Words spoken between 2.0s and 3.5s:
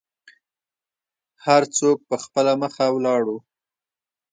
په خپله مخه ولاړو.